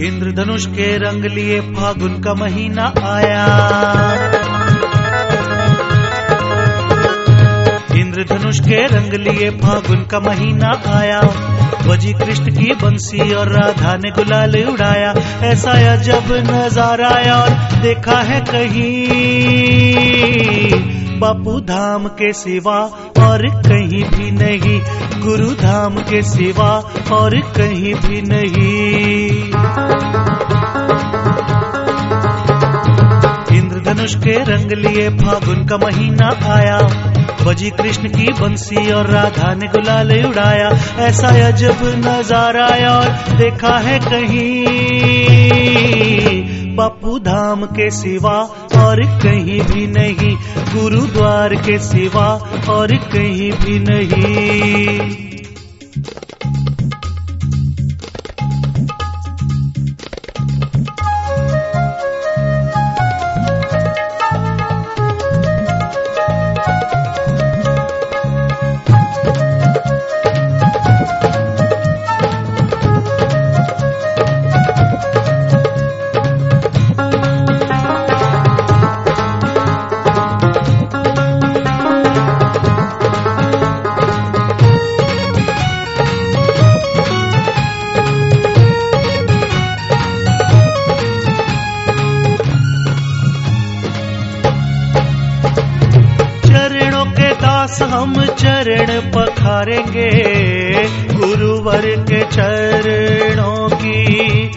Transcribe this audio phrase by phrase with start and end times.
[0.00, 3.46] इंद्रधनुष के रंग लिए फागुन का महीना आया।
[7.94, 11.20] इंद्रधनुष के रंग लिए फागुन का महीना आया।
[11.86, 18.40] बजी कृष्ण की बंसी और राधा ने गुलाल उड़ाया। ऐसा जब नज़ारा और देखा है
[18.40, 19.79] कहीं।
[21.20, 22.78] बापू धाम के सिवा
[23.20, 24.80] और कहीं भी नहीं,
[25.20, 26.70] गुरु धाम के सिवा
[27.12, 29.28] और कहीं भी नहीं।
[33.58, 36.78] इंद्रधनुष के रंग लिए फागुन का महीना आया
[37.44, 43.98] बजी कृष्ण की बंसी और राधा ने गुलाल उड़ाया, ऐसा अजब नज़ारा और देखा है
[43.98, 45.09] कहीं।
[46.80, 48.36] बापू धाम के सिवा
[48.84, 50.36] और कहीं भी नहीं,
[50.74, 52.28] गुरुद्वार के सिवा
[52.74, 55.29] और कहीं भी नहीं।
[97.70, 100.10] दास हम चरण पखारेंगे
[101.14, 104.50] गुरुवर के चरणों की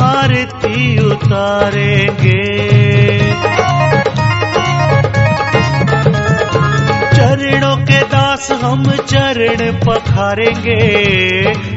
[0.00, 2.42] आरती उतारेंगे।
[7.16, 10.82] चरणों के दास हम चरण पखारेंगे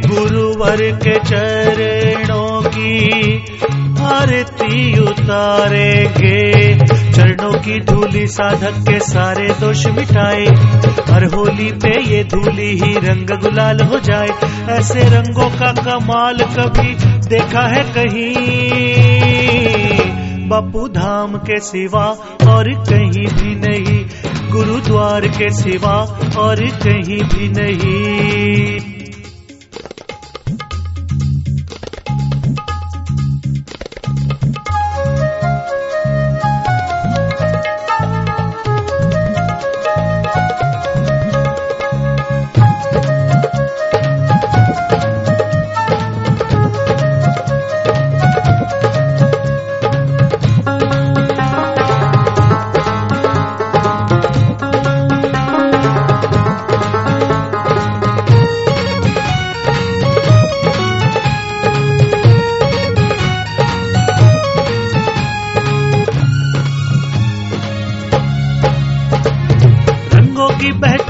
[0.08, 2.98] गुरुवर के चरणों की
[4.10, 6.69] आरती उतारेंगे।
[7.60, 10.46] की धूली साधक के सारे दोष मिटाए।
[11.10, 14.30] हर होली पे ये धूली ही रंग गुलाल हो जाए।
[14.70, 16.96] ऐसे रंगों का कमाल कभी
[17.30, 18.40] देखा है कहीं।
[20.50, 22.06] बापू धाम के सिवा
[22.48, 24.06] और कहीं भी नहीं।
[24.52, 28.89] गुरुद्वार के सिवा और कहीं भी नहीं।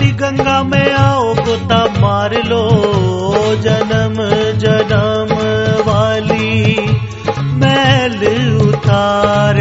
[0.09, 2.61] की गंगा में आओ गोता मार लो
[3.63, 4.15] जन्म
[4.63, 5.33] जन्म
[5.87, 6.75] वाली
[7.61, 8.21] मैल
[8.67, 9.57] उतार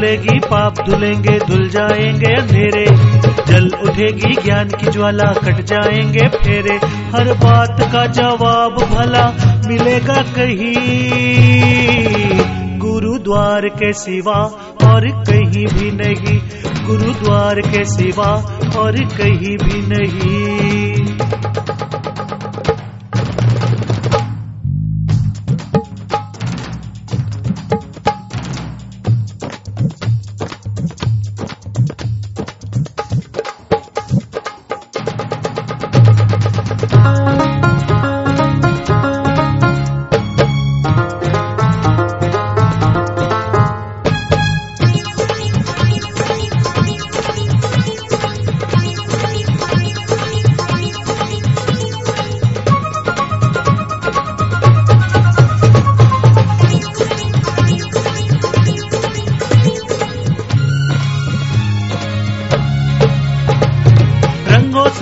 [0.00, 2.86] धुलेगी पाप धुलेंगे, धुल जाएँगे अंधेरे।
[3.48, 9.32] जल उठेगी, ज्ञान की ज्वाला कट जाएँगे फेरे। हर बात का जवाब भला
[9.66, 10.74] मिलेगा कहीं।
[12.78, 14.38] गुरुद्वार के सिवा
[14.86, 16.40] और कहीं भी नहीं।
[16.86, 20.89] गुरुद्वार के सिवा और कहीं भी नहीं।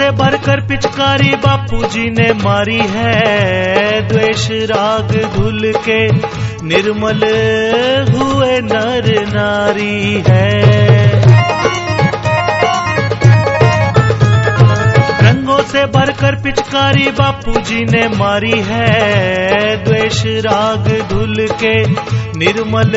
[0.09, 6.07] से भरकर पिचकारी बापू जी ने मारी है द्वेष राग धुल के।
[6.67, 7.21] निर्मल
[8.15, 10.61] हुए नर नारी है।
[15.27, 21.85] रंगों से भरकर पिचकारी बापू जी ने मारी है द्वेष राग धुल के।
[22.39, 22.93] निर्मल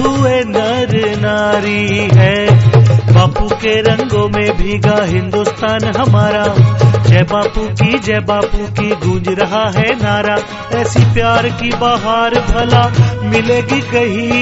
[0.00, 2.46] हुए नर नारी है।
[3.20, 6.44] बापू के रंगों में भीगा हिंदुस्तान हमारा।
[7.06, 10.36] जय बापू की, जय बापू की गूंज रहा है नारा।
[10.74, 14.40] ऐसी प्यार की बहार भला मिलेगी कहीं।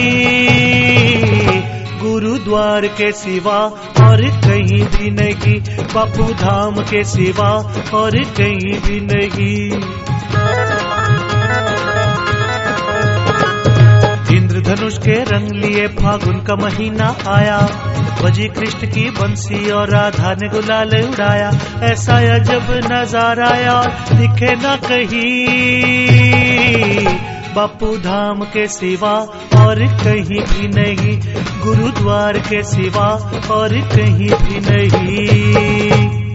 [2.03, 3.59] गुरुद्वार के सिवा
[4.09, 5.61] और कहीं भी नहीं,
[5.95, 7.51] बापू धाम के सिवा
[7.95, 9.81] और कहीं भी नहीं।
[14.69, 17.59] इंद्रधनुष के रंग लिए फागुन का महीना आया।
[18.23, 21.50] बजी कृष्ण की बंसी और राधा ने गुलाल उड़ाया।
[21.82, 25.25] ऐसा अजब नज़ारा यार दिखे न कहीं।
[27.55, 29.15] बापू धाम के सिवा
[29.62, 31.19] और कहीं भी नहीं।
[31.61, 33.09] गुरुद्वार के सिवा
[33.50, 36.28] और कहीं भी नहीं।